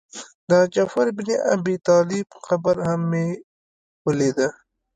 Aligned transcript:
د 0.49 0.51
جعفر 0.73 1.07
بن 1.17 1.29
ابي 1.55 1.75
طالب 1.87 2.27
قبر 2.47 2.75
هم 2.87 3.01
مې 3.11 3.27
ولید. 4.05 4.37